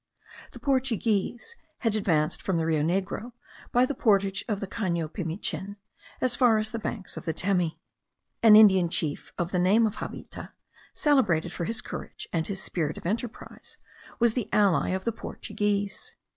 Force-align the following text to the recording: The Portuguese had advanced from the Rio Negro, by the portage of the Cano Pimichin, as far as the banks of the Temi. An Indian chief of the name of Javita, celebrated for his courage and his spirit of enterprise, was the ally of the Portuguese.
The 0.53 0.59
Portuguese 0.59 1.55
had 1.81 1.93
advanced 1.95 2.41
from 2.41 2.57
the 2.57 2.65
Rio 2.65 2.81
Negro, 2.81 3.33
by 3.71 3.85
the 3.85 3.93
portage 3.93 4.43
of 4.47 4.59
the 4.59 4.65
Cano 4.65 5.07
Pimichin, 5.07 5.75
as 6.19 6.35
far 6.35 6.57
as 6.57 6.71
the 6.71 6.79
banks 6.79 7.17
of 7.17 7.25
the 7.25 7.33
Temi. 7.35 7.79
An 8.41 8.55
Indian 8.55 8.89
chief 8.89 9.31
of 9.37 9.51
the 9.51 9.59
name 9.59 9.85
of 9.85 9.97
Javita, 10.01 10.53
celebrated 10.95 11.53
for 11.53 11.65
his 11.65 11.81
courage 11.81 12.27
and 12.33 12.47
his 12.47 12.59
spirit 12.63 12.97
of 12.97 13.05
enterprise, 13.05 13.77
was 14.17 14.33
the 14.33 14.49
ally 14.51 14.89
of 14.89 15.05
the 15.05 15.11
Portuguese. 15.11 16.15